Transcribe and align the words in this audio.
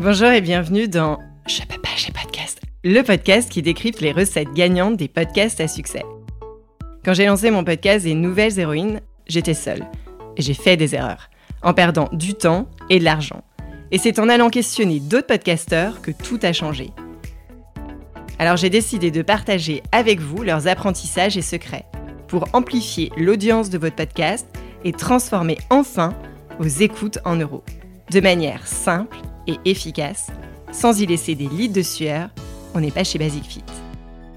Bonjour 0.00 0.28
et 0.28 0.40
bienvenue 0.40 0.86
dans 0.86 1.18
Je 1.48 1.60
peux 1.62 1.80
pas, 1.80 1.88
j'ai 1.96 2.12
podcast, 2.12 2.60
le 2.84 3.02
podcast 3.02 3.50
qui 3.50 3.62
décrypte 3.62 4.00
les 4.00 4.12
recettes 4.12 4.52
gagnantes 4.52 4.96
des 4.96 5.08
podcasts 5.08 5.60
à 5.60 5.66
succès. 5.66 6.04
Quand 7.04 7.14
j'ai 7.14 7.26
lancé 7.26 7.50
mon 7.50 7.64
podcast 7.64 8.04
des 8.04 8.14
nouvelles 8.14 8.60
héroïnes, 8.60 9.00
j'étais 9.26 9.54
seule 9.54 9.84
et 10.36 10.42
j'ai 10.42 10.54
fait 10.54 10.76
des 10.76 10.94
erreurs, 10.94 11.30
en 11.64 11.74
perdant 11.74 12.08
du 12.12 12.34
temps 12.34 12.68
et 12.88 13.00
de 13.00 13.04
l'argent. 13.04 13.42
Et 13.90 13.98
c'est 13.98 14.20
en 14.20 14.28
allant 14.28 14.50
questionner 14.50 15.00
d'autres 15.00 15.26
podcasteurs 15.26 16.00
que 16.00 16.12
tout 16.12 16.38
a 16.44 16.52
changé. 16.52 16.90
Alors 18.38 18.56
j'ai 18.56 18.70
décidé 18.70 19.10
de 19.10 19.22
partager 19.22 19.82
avec 19.90 20.20
vous 20.20 20.44
leurs 20.44 20.68
apprentissages 20.68 21.36
et 21.36 21.42
secrets 21.42 21.86
pour 22.28 22.46
amplifier 22.52 23.10
l'audience 23.16 23.68
de 23.68 23.78
votre 23.78 23.96
podcast 23.96 24.46
et 24.84 24.92
transformer 24.92 25.58
enfin 25.70 26.14
vos 26.60 26.68
écoutes 26.68 27.18
en 27.24 27.34
euros, 27.34 27.64
de 28.12 28.20
manière 28.20 28.64
simple 28.64 29.18
et 29.48 29.58
efficace, 29.64 30.28
sans 30.70 31.00
y 31.00 31.06
laisser 31.06 31.34
des 31.34 31.48
litres 31.48 31.74
de 31.74 31.82
sueur, 31.82 32.30
on 32.74 32.80
n'est 32.80 32.92
pas 32.92 33.02
chez 33.02 33.18
Basic 33.18 33.44
Fit. 33.44 33.64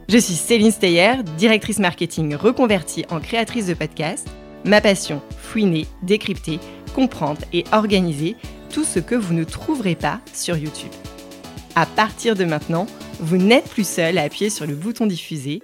Je 0.09 0.17
suis 0.17 0.34
Céline 0.34 0.71
Steyer, 0.71 1.23
directrice 1.37 1.79
marketing 1.79 2.35
reconvertie 2.35 3.05
en 3.09 3.20
créatrice 3.20 3.67
de 3.67 3.73
podcast. 3.73 4.27
Ma 4.65 4.81
passion, 4.81 5.21
fouiner, 5.37 5.87
décrypter, 6.03 6.59
comprendre 6.93 7.41
et 7.53 7.63
organiser 7.71 8.35
tout 8.71 8.84
ce 8.84 8.99
que 8.99 9.15
vous 9.15 9.34
ne 9.34 9.43
trouverez 9.43 9.95
pas 9.95 10.20
sur 10.34 10.57
YouTube. 10.57 10.91
À 11.75 11.85
partir 11.85 12.35
de 12.35 12.43
maintenant, 12.43 12.87
vous 13.20 13.37
n'êtes 13.37 13.70
plus 13.70 13.87
seul 13.87 14.17
à 14.17 14.23
appuyer 14.23 14.49
sur 14.49 14.65
le 14.65 14.75
bouton 14.75 15.05
diffuser. 15.05 15.62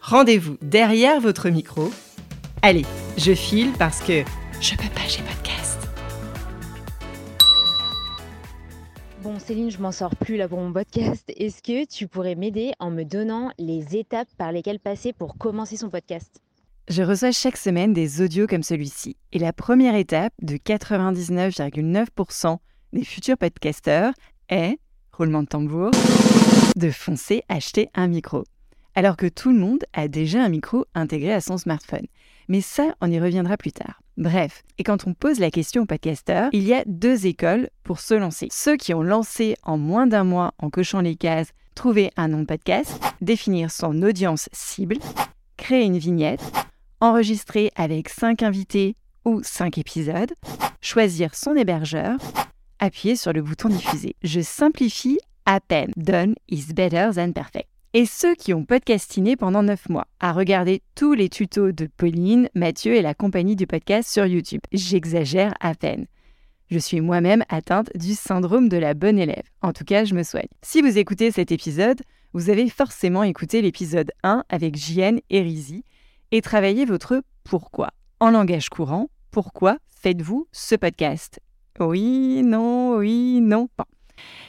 Rendez-vous 0.00 0.56
derrière 0.60 1.20
votre 1.20 1.48
micro. 1.48 1.90
Allez, 2.62 2.84
je 3.16 3.32
file 3.32 3.70
parce 3.78 4.00
que 4.00 4.24
je 4.60 4.70
peux 4.70 4.88
pas, 4.94 5.06
j'ai 5.06 5.22
podcast. 5.22 5.43
Bon, 9.24 9.38
Céline, 9.38 9.70
je 9.70 9.78
m'en 9.78 9.90
sors 9.90 10.14
plus 10.14 10.36
là 10.36 10.48
pour 10.48 10.60
mon 10.60 10.70
podcast. 10.70 11.32
Est-ce 11.34 11.62
que 11.62 11.86
tu 11.86 12.08
pourrais 12.08 12.34
m'aider 12.34 12.72
en 12.78 12.90
me 12.90 13.04
donnant 13.04 13.52
les 13.58 13.96
étapes 13.96 14.28
par 14.36 14.52
lesquelles 14.52 14.78
passer 14.78 15.14
pour 15.14 15.38
commencer 15.38 15.78
son 15.78 15.88
podcast? 15.88 16.42
Je 16.90 17.02
reçois 17.02 17.32
chaque 17.32 17.56
semaine 17.56 17.94
des 17.94 18.20
audios 18.20 18.46
comme 18.46 18.62
celui-ci. 18.62 19.16
Et 19.32 19.38
la 19.38 19.54
première 19.54 19.94
étape 19.94 20.34
de 20.42 20.56
99,9% 20.56 22.58
des 22.92 23.04
futurs 23.04 23.38
podcasteurs 23.38 24.12
est, 24.50 24.78
roulement 25.10 25.42
de 25.42 25.48
tambour, 25.48 25.90
de 26.76 26.90
foncer 26.90 27.44
acheter 27.48 27.88
un 27.94 28.08
micro. 28.08 28.44
Alors 28.94 29.16
que 29.16 29.28
tout 29.28 29.52
le 29.52 29.58
monde 29.58 29.84
a 29.94 30.06
déjà 30.06 30.44
un 30.44 30.50
micro 30.50 30.84
intégré 30.94 31.32
à 31.32 31.40
son 31.40 31.56
smartphone. 31.56 32.08
Mais 32.48 32.60
ça, 32.60 32.94
on 33.00 33.10
y 33.10 33.18
reviendra 33.18 33.56
plus 33.56 33.72
tard. 33.72 34.02
Bref, 34.16 34.62
et 34.78 34.84
quand 34.84 35.08
on 35.08 35.14
pose 35.14 35.40
la 35.40 35.50
question 35.50 35.82
aux 35.82 35.86
podcasteurs, 35.86 36.48
il 36.52 36.62
y 36.62 36.72
a 36.72 36.84
deux 36.86 37.26
écoles 37.26 37.68
pour 37.82 37.98
se 37.98 38.14
lancer. 38.14 38.46
Ceux 38.52 38.76
qui 38.76 38.94
ont 38.94 39.02
lancé 39.02 39.56
en 39.64 39.76
moins 39.76 40.06
d'un 40.06 40.22
mois 40.22 40.54
en 40.58 40.70
cochant 40.70 41.00
les 41.00 41.16
cases 41.16 41.48
trouver 41.74 42.12
un 42.16 42.28
nom 42.28 42.40
de 42.40 42.46
podcast, 42.46 43.00
définir 43.20 43.72
son 43.72 44.02
audience 44.02 44.48
cible, 44.52 44.98
créer 45.56 45.84
une 45.84 45.98
vignette, 45.98 46.40
enregistrer 47.00 47.72
avec 47.74 48.08
cinq 48.08 48.44
invités 48.44 48.94
ou 49.24 49.42
cinq 49.42 49.78
épisodes, 49.78 50.32
choisir 50.80 51.34
son 51.34 51.56
hébergeur, 51.56 52.16
appuyer 52.78 53.16
sur 53.16 53.32
le 53.32 53.42
bouton 53.42 53.68
diffuser. 53.68 54.14
Je 54.22 54.40
simplifie 54.40 55.18
à 55.44 55.58
peine. 55.58 55.90
Done 55.96 56.34
is 56.48 56.72
better 56.72 57.10
than 57.12 57.32
perfect 57.32 57.73
et 57.94 58.06
ceux 58.06 58.34
qui 58.34 58.52
ont 58.52 58.64
podcastiné 58.64 59.36
pendant 59.36 59.62
9 59.62 59.88
mois, 59.88 60.08
à 60.18 60.32
regarder 60.32 60.82
tous 60.96 61.14
les 61.14 61.28
tutos 61.28 61.70
de 61.70 61.86
Pauline, 61.96 62.48
Mathieu 62.54 62.94
et 62.94 63.02
la 63.02 63.14
compagnie 63.14 63.54
du 63.54 63.68
podcast 63.68 64.10
sur 64.10 64.26
YouTube. 64.26 64.60
J'exagère 64.72 65.54
à 65.60 65.76
peine. 65.76 66.06
Je 66.70 66.78
suis 66.80 67.00
moi-même 67.00 67.44
atteinte 67.48 67.90
du 67.94 68.14
syndrome 68.14 68.68
de 68.68 68.76
la 68.76 68.94
bonne 68.94 69.18
élève. 69.18 69.44
En 69.62 69.72
tout 69.72 69.84
cas, 69.84 70.04
je 70.04 70.14
me 70.14 70.24
soigne. 70.24 70.48
Si 70.60 70.82
vous 70.82 70.98
écoutez 70.98 71.30
cet 71.30 71.52
épisode, 71.52 72.02
vous 72.32 72.50
avez 72.50 72.68
forcément 72.68 73.22
écouté 73.22 73.62
l'épisode 73.62 74.10
1 74.24 74.42
avec 74.48 74.76
JN 74.76 75.20
et 75.30 75.42
Rizy 75.42 75.84
et 76.32 76.40
travaillé 76.40 76.84
votre 76.84 77.22
pourquoi. 77.44 77.90
En 78.18 78.32
langage 78.32 78.70
courant, 78.70 79.08
pourquoi 79.30 79.78
faites-vous 80.00 80.48
ce 80.50 80.74
podcast? 80.74 81.38
Oui, 81.78 82.42
non, 82.42 82.96
oui, 82.96 83.40
non. 83.40 83.68
Bon. 83.78 83.84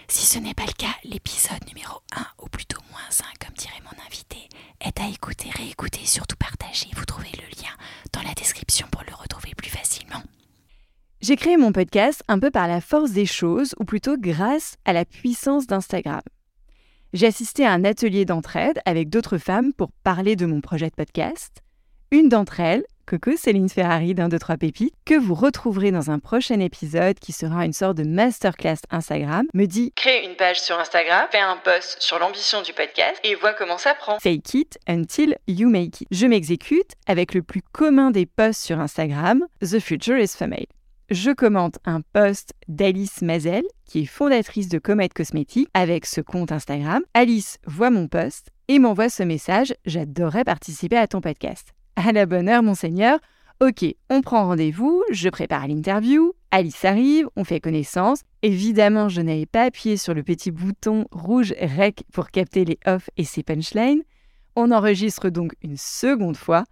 Si 0.08 0.25
ce 0.25 0.40
n'est 0.40 0.53
pas 0.53 0.66
le 0.66 0.74
cas, 0.74 0.96
l'épisode 1.03 1.66
numéro 1.68 2.02
1, 2.16 2.25
ou 2.44 2.50
plutôt 2.50 2.81
moins 2.91 3.02
1, 3.09 3.46
comme 3.46 3.56
dirait 3.56 3.81
mon 3.84 4.06
invité, 4.06 4.38
est 4.81 5.00
à 5.00 5.08
écouter, 5.08 5.50
réécouter 5.50 6.02
et 6.03 6.08
surtout 6.08 6.35
partager. 6.35 6.88
Vous 6.96 7.06
trouvez 7.06 7.31
le 7.34 7.62
lien 7.62 7.74
dans 8.14 8.22
la 8.22 8.34
description 8.34 8.88
pour 8.91 9.03
le 9.03 9.16
retrouver 9.16 9.53
plus 9.56 9.70
facilement. 9.70 10.22
J'ai 11.35 11.41
créé 11.41 11.57
mon 11.57 11.73
podcast 11.73 12.23
un 12.29 12.40
peu 12.40 12.50
par 12.50 12.66
la 12.66 12.79
force 12.79 13.12
des 13.12 13.25
choses, 13.25 13.75
ou 13.78 13.84
plutôt 13.84 14.16
grâce 14.18 14.78
à 14.85 14.94
la 14.94 15.03
puissance 15.03 15.68
d'Instagram. 15.68 16.22
J'ai 17.12 17.28
assisté 17.28 17.66
à 17.66 17.73
un 17.73 17.84
atelier 17.84 18.23
d'entraide 18.23 18.79
avec 18.85 19.09
d'autres 19.09 19.38
femmes 19.38 19.73
pour 19.73 19.91
parler 20.06 20.38
de 20.38 20.46
mon 20.46 20.62
projet 20.62 20.90
de 20.90 20.96
podcast. 20.96 21.57
Une 22.12 22.29
d'entre 22.29 22.62
elles, 22.62 22.85
Coucou 23.06 23.35
Céline 23.35 23.68
Ferrari 23.68 24.13
d'un 24.13 24.29
2-3 24.29 24.57
pépites, 24.57 24.94
que 25.03 25.16
vous 25.16 25.35
retrouverez 25.35 25.91
dans 25.91 26.09
un 26.09 26.19
prochain 26.19 26.62
épisode 26.62 27.19
qui 27.19 27.34
sera 27.34 27.66
une 27.66 27.73
sorte 27.73 27.97
de 27.97 28.06
masterclass 28.06 28.78
Instagram, 28.90 29.46
me 29.53 29.66
dit 29.66 29.91
Crée 29.97 30.23
une 30.23 30.38
page 30.38 30.62
sur 30.62 30.79
Instagram, 30.79 31.28
fais 31.29 31.40
un 31.40 31.57
post 31.57 31.97
sur 32.00 32.17
l'ambition 32.17 32.62
du 32.62 32.72
podcast 32.72 33.19
et 33.25 33.35
vois 33.35 33.52
comment 33.52 33.78
ça 33.78 33.94
prend. 33.94 34.19
Fake 34.19 34.53
it 34.53 34.79
until 34.88 35.35
you 35.50 35.67
make 35.67 36.00
it. 36.00 36.07
Je 36.12 36.28
m'exécute 36.28 36.94
avec 37.07 37.34
le 37.34 37.41
plus 37.41 37.62
commun 37.73 38.12
des 38.12 38.25
posts 38.25 38.63
sur 38.63 38.79
Instagram, 38.79 39.46
The 39.59 39.81
Future 39.81 40.17
is 40.17 40.29
Female. 40.29 40.67
Je 41.12 41.30
commente 41.30 41.78
un 41.86 42.02
post 42.02 42.54
d'Alice 42.68 43.22
Mazel, 43.22 43.64
qui 43.86 44.00
est 44.00 44.06
fondatrice 44.06 44.70
de 44.70 44.80
Comet 44.80 45.10
Cosmétiques, 45.10 45.70
avec 45.76 46.08
ce 46.08 46.20
compte 46.20 46.52
Instagram. 46.52 47.04
Alice 47.14 47.60
voit 47.68 47.92
mon 47.92 48.08
post 48.08 48.50
et 48.70 48.80
m'envoie 48.80 49.10
ce 49.10 49.22
message 49.22 49.76
J'adorerais 49.86 50.44
participer 50.44 50.98
à 50.98 51.06
ton 51.06 51.22
podcast. 51.22 51.74
À 51.96 52.12
la 52.12 52.26
bonne 52.26 52.50
heure, 52.50 52.64
monseigneur. 52.64 53.20
Ok, 53.62 53.86
on 54.10 54.22
prend 54.22 54.48
rendez-vous, 54.48 55.04
je 55.12 55.30
prépare 55.30 55.68
l'interview, 55.68 56.34
Alice 56.50 56.84
arrive, 56.84 57.30
on 57.36 57.44
fait 57.44 57.60
connaissance. 57.60 58.22
Évidemment, 58.42 59.08
je 59.08 59.22
n'avais 59.22 59.46
pas 59.46 59.66
appuyé 59.66 59.98
sur 59.98 60.16
le 60.16 60.24
petit 60.24 60.50
bouton 60.50 61.06
rouge 61.12 61.54
REC 61.62 62.04
pour 62.12 62.32
capter 62.32 62.66
les 62.66 62.80
off 62.88 63.12
et 63.16 63.26
ses 63.26 63.44
punchlines. 63.44 64.02
On 64.56 64.72
enregistre 64.72 65.30
donc 65.30 65.54
une 65.62 65.78
seconde 65.78 66.36
fois 66.36 66.64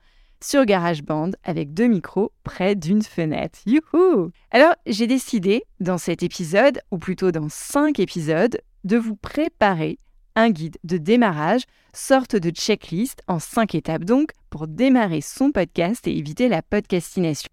sur 0.44 0.66
GarageBand 0.66 1.31
avec 1.44 1.74
deux 1.74 1.88
micros 1.88 2.34
près 2.44 2.76
d'une 2.76 3.02
fenêtre. 3.02 3.59
Youhou 3.66 4.31
Alors, 4.52 4.76
j'ai 4.86 5.08
décidé, 5.08 5.64
dans 5.80 5.98
cet 5.98 6.22
épisode, 6.22 6.81
ou 6.92 6.98
plutôt 6.98 7.31
dans 7.31 7.48
cinq 7.50 8.00
épisodes, 8.00 8.59
de 8.84 8.98
vous 8.98 9.16
préparer 9.16 10.00
un 10.36 10.50
guide 10.50 10.78
de 10.84 10.98
démarrage, 10.98 11.64
sorte 11.94 12.36
de 12.36 12.50
checklist 12.50 13.22
en 13.28 13.40
cinq 13.40 13.76
étapes 13.76 14.04
donc 14.04 14.31
pour 14.50 14.68
démarrer 14.68 15.22
son 15.22 15.52
podcast 15.52 16.08
et 16.08 16.18
éviter 16.18 16.50
la 16.50 16.62
podcastination. 16.62 17.50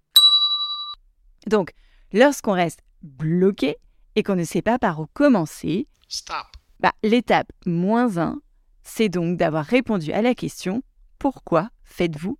Donc, 1.46 1.70
lorsqu'on 2.12 2.52
reste 2.52 2.80
bloqué 3.02 3.76
et 4.16 4.22
qu'on 4.22 4.36
ne 4.36 4.44
sait 4.44 4.62
pas 4.62 4.78
par 4.78 5.00
où 5.00 5.06
commencer, 5.12 5.86
bah, 6.80 6.92
l'étape 7.02 7.52
moins 7.66 8.18
1, 8.18 8.40
c'est 8.82 9.08
donc 9.08 9.36
d'avoir 9.36 9.64
répondu 9.64 10.12
à 10.12 10.22
la 10.22 10.34
question 10.34 10.82
pourquoi 11.18 11.68
faites-vous 11.84 12.38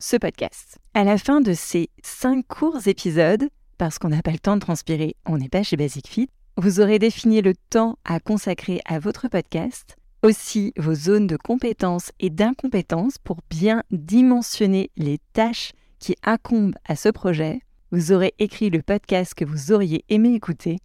ce 0.00 0.16
podcast 0.16 0.78
À 0.94 1.04
la 1.04 1.18
fin 1.18 1.40
de 1.40 1.52
ces 1.52 1.90
cinq 2.02 2.46
courts 2.48 2.88
épisodes, 2.88 3.48
parce 3.78 3.98
qu'on 3.98 4.08
n'a 4.08 4.22
pas 4.22 4.32
le 4.32 4.38
temps 4.38 4.56
de 4.56 4.60
transpirer, 4.60 5.14
on 5.26 5.38
n'est 5.38 5.48
pas 5.48 5.62
chez 5.62 5.76
Basic 5.76 6.08
Fit, 6.08 6.28
vous 6.56 6.80
aurez 6.80 6.98
défini 6.98 7.42
le 7.42 7.54
temps 7.70 7.96
à 8.04 8.18
consacrer 8.18 8.80
à 8.86 8.98
votre 8.98 9.28
podcast, 9.28 9.96
aussi 10.22 10.72
vos 10.76 10.94
zones 10.94 11.26
de 11.26 11.36
compétences 11.36 12.10
et 12.18 12.30
d'incompétences 12.30 13.18
pour 13.18 13.38
bien 13.48 13.82
dimensionner 13.90 14.90
les 14.96 15.18
tâches 15.32 15.72
qui 15.98 16.16
incombent 16.24 16.76
à 16.86 16.96
ce 16.96 17.08
projet. 17.08 17.60
Vous 17.92 18.12
aurez 18.12 18.34
écrit 18.38 18.70
le 18.70 18.82
podcast 18.82 19.34
que 19.34 19.44
vous 19.44 19.72
auriez 19.72 20.04
aimé 20.08 20.34
écouter 20.34 20.78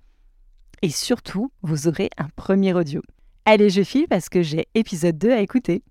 et 0.82 0.90
surtout, 0.90 1.52
vous 1.62 1.88
aurez 1.88 2.10
un 2.18 2.30
premier 2.36 2.74
audio. 2.74 3.02
Allez, 3.46 3.70
je 3.70 3.84
file 3.84 4.08
parce 4.08 4.30
que 4.30 4.42
j'ai 4.42 4.68
épisode 4.76 5.18
2 5.18 5.32
à 5.32 5.40
écouter. 5.40 5.84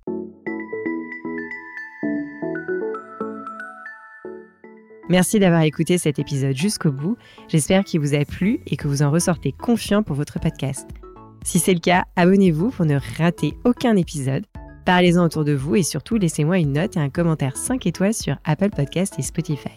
Merci 5.09 5.39
d'avoir 5.39 5.63
écouté 5.63 5.99
cet 5.99 6.19
épisode 6.19 6.57
jusqu'au 6.57 6.91
bout. 6.91 7.17
J'espère 7.49 7.85
qu'il 7.85 8.01
vous 8.01 8.15
a 8.15 8.25
plu 8.25 8.61
et 8.67 8.77
que 8.77 8.89
vous 8.89 9.03
en 9.03 9.11
ressortez 9.11 9.53
confiant 9.53 10.03
pour 10.03 10.17
votre 10.17 10.41
podcast. 10.41 10.89
Si 11.45 11.59
c'est 11.59 11.75
le 11.75 11.81
cas, 11.81 12.05
abonnez-vous 12.17 12.71
pour 12.71 12.87
ne 12.87 12.99
rater 13.19 13.55
aucun 13.65 13.97
épisode. 13.97 14.47
Parlez-en 14.87 15.25
autour 15.25 15.45
de 15.45 15.53
vous 15.53 15.77
et 15.77 15.83
surtout 15.83 16.17
laissez-moi 16.17 16.59
une 16.59 16.73
note 16.73 16.97
et 16.97 17.01
un 17.01 17.11
commentaire 17.11 17.57
5 17.57 17.87
étoiles 17.87 18.15
sur 18.15 18.37
Apple 18.45 18.71
Podcast 18.71 19.15
et 19.19 19.23
Spotify. 19.23 19.75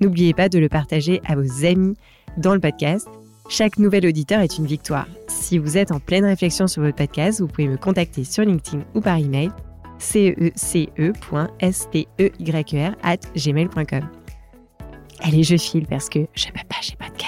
N'oubliez 0.00 0.34
pas 0.34 0.48
de 0.48 0.58
le 0.58 0.68
partager 0.68 1.20
à 1.24 1.36
vos 1.36 1.64
amis 1.64 1.94
dans 2.36 2.54
le 2.54 2.60
podcast. 2.60 3.08
Chaque 3.48 3.78
nouvel 3.78 4.06
auditeur 4.06 4.40
est 4.40 4.58
une 4.58 4.66
victoire. 4.66 5.06
Si 5.28 5.58
vous 5.58 5.76
êtes 5.76 5.92
en 5.92 6.00
pleine 6.00 6.24
réflexion 6.24 6.66
sur 6.66 6.82
votre 6.82 6.96
podcast, 6.96 7.40
vous 7.40 7.46
pouvez 7.46 7.68
me 7.68 7.76
contacter 7.76 8.24
sur 8.24 8.44
LinkedIn 8.44 8.84
ou 8.94 9.00
par 9.00 9.18
email 9.18 9.50
cece.steyer 9.98 12.08
at 13.02 13.18
gmail.com. 13.36 14.21
Allez, 15.24 15.44
je 15.44 15.56
file 15.56 15.86
parce 15.86 16.08
que 16.08 16.18
je 16.34 16.46
peux 16.46 16.66
pas, 16.68 16.76
j'ai 16.82 16.96
pas 16.96 17.08
de 17.08 17.21